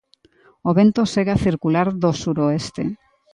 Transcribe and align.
O 0.69 0.71
vento 0.79 1.01
segue 1.13 1.31
a 1.35 1.41
circular 1.47 1.87
do 2.01 2.11
suroeste. 2.21 2.83